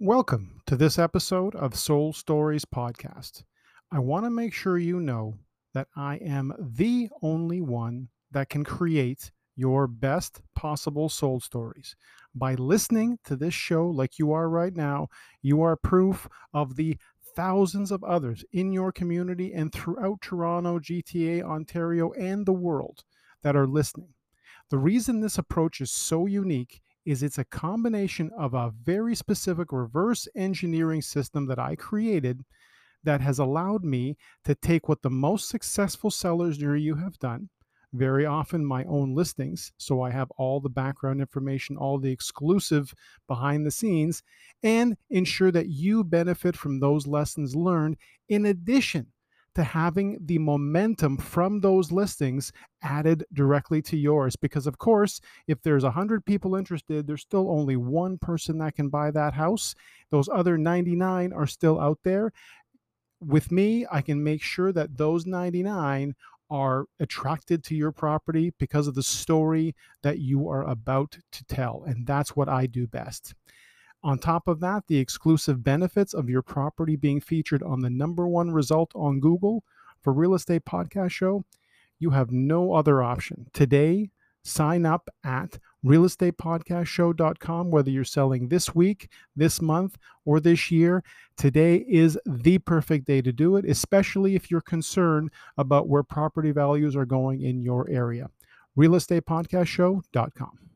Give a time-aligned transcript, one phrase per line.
[0.00, 3.42] Welcome to this episode of Soul Stories Podcast.
[3.90, 5.34] I want to make sure you know
[5.74, 11.96] that I am the only one that can create your best possible soul stories.
[12.32, 15.08] By listening to this show like you are right now,
[15.42, 16.96] you are proof of the
[17.34, 23.02] thousands of others in your community and throughout Toronto, GTA, Ontario, and the world
[23.42, 24.14] that are listening.
[24.70, 29.72] The reason this approach is so unique is it's a combination of a very specific
[29.72, 32.44] reverse engineering system that I created
[33.02, 37.48] that has allowed me to take what the most successful sellers near you have done,
[37.94, 39.72] very often my own listings.
[39.78, 42.92] So I have all the background information, all the exclusive
[43.26, 44.22] behind the scenes,
[44.62, 47.96] and ensure that you benefit from those lessons learned
[48.28, 49.06] in addition
[49.58, 54.36] to having the momentum from those listings added directly to yours.
[54.36, 58.88] Because, of course, if there's 100 people interested, there's still only one person that can
[58.88, 59.74] buy that house.
[60.12, 62.32] Those other 99 are still out there.
[63.20, 66.14] With me, I can make sure that those 99
[66.48, 71.82] are attracted to your property because of the story that you are about to tell.
[71.84, 73.34] And that's what I do best.
[74.02, 78.28] On top of that, the exclusive benefits of your property being featured on the number
[78.28, 79.64] one result on Google
[80.00, 81.44] for Real Estate Podcast Show,
[81.98, 83.48] you have no other option.
[83.52, 84.10] Today,
[84.44, 91.02] sign up at realestatepodcastshow.com whether you're selling this week, this month, or this year.
[91.36, 96.52] Today is the perfect day to do it, especially if you're concerned about where property
[96.52, 98.30] values are going in your area.
[98.76, 100.67] realestatepodcastshow.com.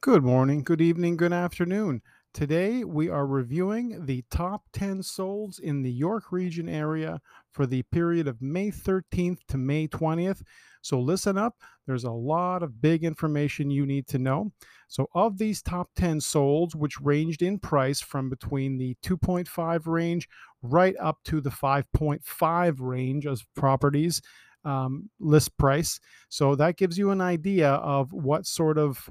[0.00, 2.02] Good morning, good evening, good afternoon.
[2.32, 7.82] Today we are reviewing the top 10 solds in the York region area for the
[7.82, 10.42] period of May 13th to May 20th.
[10.82, 14.52] So listen up, there's a lot of big information you need to know.
[14.88, 20.28] So, of these top 10 solds, which ranged in price from between the 2.5 range
[20.62, 24.22] right up to the 5.5 range of properties
[24.64, 25.98] um, list price.
[26.28, 29.08] So, that gives you an idea of what sort of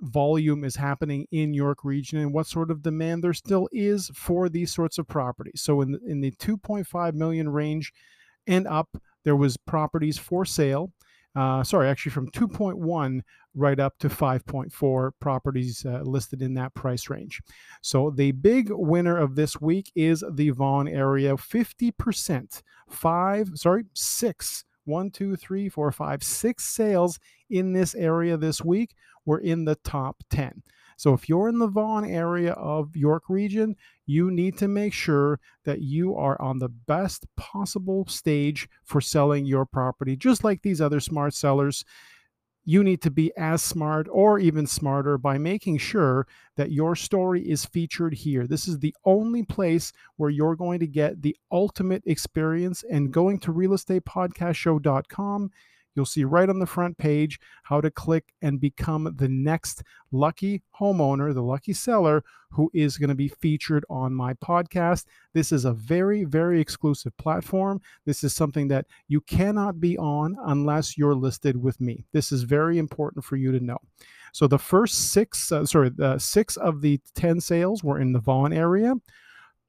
[0.00, 4.48] volume is happening in York region and what sort of demand there still is for
[4.48, 5.60] these sorts of properties.
[5.62, 7.92] So in the, in the 2.5 million range
[8.46, 8.88] and up,
[9.24, 10.92] there was properties for sale.
[11.36, 13.20] Uh, sorry, actually from 2.1
[13.54, 17.40] right up to 5.4 properties uh, listed in that price range.
[17.82, 24.64] So the big winner of this week is the Vaughan area, 50%, five, sorry, six
[24.84, 27.18] one, two, three, four, five, six sales
[27.50, 28.94] in this area this week
[29.24, 30.62] were in the top 10.
[30.96, 33.74] So if you're in the Vaughan area of York region,
[34.04, 39.46] you need to make sure that you are on the best possible stage for selling
[39.46, 41.84] your property, just like these other smart sellers
[42.64, 47.40] you need to be as smart or even smarter by making sure that your story
[47.48, 48.46] is featured here.
[48.46, 52.84] This is the only place where you're going to get the ultimate experience.
[52.90, 55.50] And going to realestatepodcastshow.com
[55.94, 60.62] You'll see right on the front page how to click and become the next lucky
[60.78, 65.06] homeowner, the lucky seller who is going to be featured on my podcast.
[65.34, 67.80] This is a very, very exclusive platform.
[68.06, 72.04] This is something that you cannot be on unless you're listed with me.
[72.12, 73.78] This is very important for you to know.
[74.32, 78.20] So the first six, uh, sorry, the six of the 10 sales were in the
[78.20, 78.94] Vaughan area.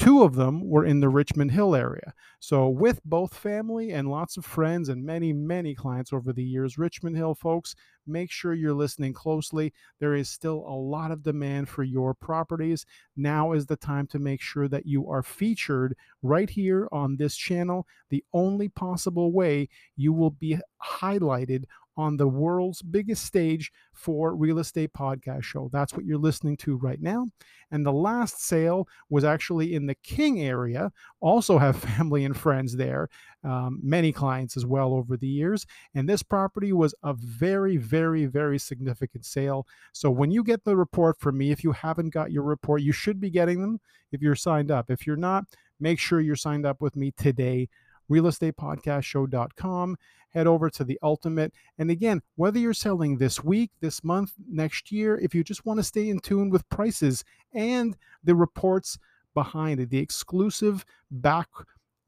[0.00, 2.14] Two of them were in the Richmond Hill area.
[2.38, 6.78] So, with both family and lots of friends and many, many clients over the years,
[6.78, 7.74] Richmond Hill folks,
[8.06, 9.74] make sure you're listening closely.
[9.98, 12.86] There is still a lot of demand for your properties.
[13.14, 17.36] Now is the time to make sure that you are featured right here on this
[17.36, 17.86] channel.
[18.08, 21.64] The only possible way you will be highlighted
[22.00, 25.68] on the world's biggest stage for real estate podcast show.
[25.70, 27.26] That's what you're listening to right now.
[27.70, 30.92] And the last sale was actually in the King area.
[31.20, 33.10] Also have family and friends there,
[33.44, 35.66] um, many clients as well over the years.
[35.94, 39.66] And this property was a very, very, very significant sale.
[39.92, 42.92] So when you get the report from me, if you haven't got your report, you
[42.92, 43.78] should be getting them
[44.10, 44.90] if you're signed up.
[44.90, 45.44] If you're not,
[45.78, 47.68] make sure you're signed up with me today
[48.10, 49.96] realestatepodcastshow.com.
[50.30, 51.52] Head over to the ultimate.
[51.78, 55.78] And again, whether you're selling this week, this month, next year, if you just want
[55.78, 58.98] to stay in tune with prices and the reports
[59.34, 61.48] behind it, the exclusive back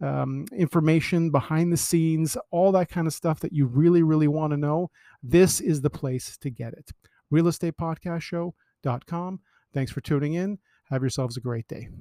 [0.00, 4.52] um, information behind the scenes, all that kind of stuff that you really, really want
[4.52, 4.90] to know,
[5.22, 6.90] this is the place to get it.
[7.32, 9.40] Realestatepodcastshow.com.
[9.72, 10.58] Thanks for tuning in.
[10.90, 11.88] Have yourselves a great day.